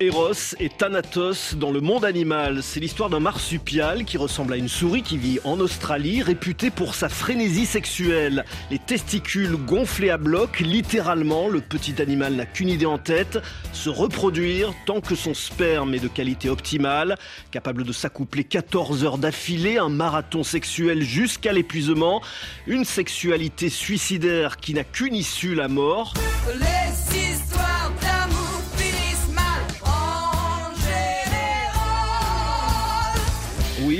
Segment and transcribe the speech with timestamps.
[0.00, 2.62] Eros et Thanatos dans le monde animal.
[2.62, 6.94] C'est l'histoire d'un marsupial qui ressemble à une souris qui vit en Australie, réputé pour
[6.94, 8.44] sa frénésie sexuelle.
[8.70, 13.38] Les testicules gonflés à bloc, littéralement, le petit animal n'a qu'une idée en tête,
[13.72, 17.16] se reproduire tant que son sperme est de qualité optimale,
[17.50, 22.22] capable de s'accoupler 14 heures d'affilée, un marathon sexuel jusqu'à l'épuisement,
[22.68, 26.14] une sexualité suicidaire qui n'a qu'une issue, la mort.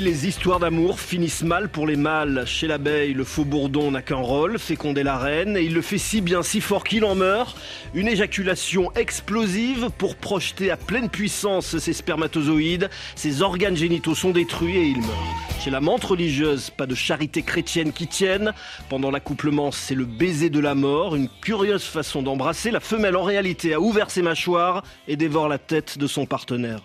[0.00, 2.44] Les histoires d'amour finissent mal pour les mâles.
[2.46, 5.98] Chez l'abeille, le faux bourdon n'a qu'un rôle, féconder la reine, et il le fait
[5.98, 7.58] si bien, si fort qu'il en meurt.
[7.94, 12.90] Une éjaculation explosive pour projeter à pleine puissance ses spermatozoïdes.
[13.16, 15.60] Ses organes génitaux sont détruits et il meurt.
[15.60, 18.52] Chez la menthe religieuse, pas de charité chrétienne qui tienne.
[18.88, 22.70] Pendant l'accouplement, c'est le baiser de la mort, une curieuse façon d'embrasser.
[22.70, 26.82] La femelle, en réalité, a ouvert ses mâchoires et dévore la tête de son partenaire.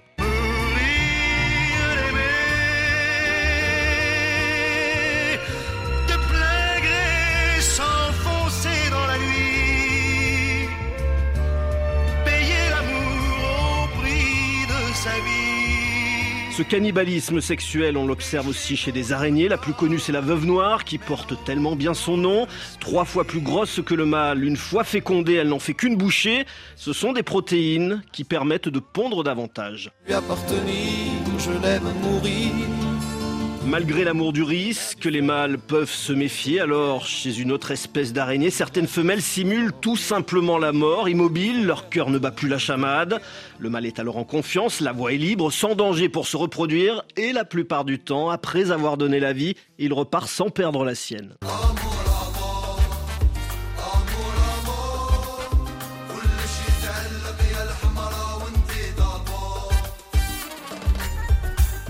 [16.55, 19.47] Ce cannibalisme sexuel, on l'observe aussi chez des araignées.
[19.47, 22.45] La plus connue, c'est la veuve noire, qui porte tellement bien son nom.
[22.79, 24.43] Trois fois plus grosse que le mâle.
[24.43, 26.45] Une fois fécondée, elle n'en fait qu'une bouchée.
[26.75, 29.89] Ce sont des protéines qui permettent de pondre davantage.
[30.05, 32.82] Lui appartenir, je l'aime mourir.
[33.65, 36.59] Malgré l'amour du risque, les mâles peuvent se méfier.
[36.59, 41.87] Alors, chez une autre espèce d'araignée, certaines femelles simulent tout simplement la mort, immobiles, leur
[41.87, 43.21] cœur ne bat plus la chamade.
[43.59, 47.03] Le mâle est alors en confiance, la voix est libre, sans danger pour se reproduire,
[47.15, 50.93] et la plupart du temps, après avoir donné la vie, il repart sans perdre la
[50.93, 51.33] sienne.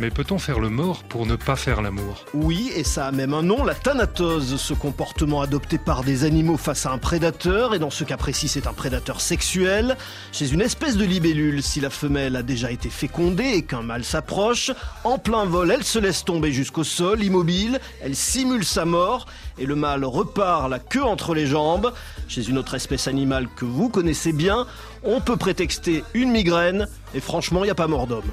[0.04, 2.26] Mais peut-on faire le mort pour ne pas faire l'amour?
[2.34, 6.58] Oui, et ça a même un nom, la thanatose, ce comportement adopté par des animaux
[6.58, 9.96] face à un prédateur, et dans ce cas précis c'est un prédateur sexuel.
[10.34, 14.04] Chez une espèce de libellule, si la femelle a déjà été fécondée et qu'un mâle
[14.04, 14.72] s'approche,
[15.06, 19.26] en plein vol elle se laisse tomber jusqu'au sol, immobile, elle simule sa mort,
[19.58, 21.94] et le mâle repart la queue entre les jambes.
[22.28, 24.68] Chez une autre espèce animale que vous connaissez bien,
[25.06, 28.30] on peut prétexter une migraine, et franchement il n'y a pas mort d'homme.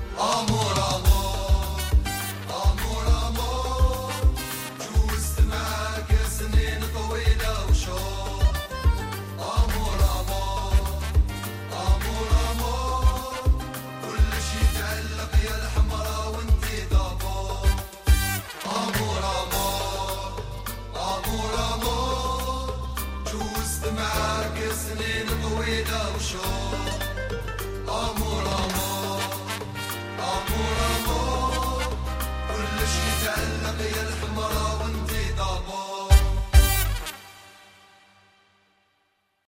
[23.97, 27.10] معاك سنين طويلة وشوق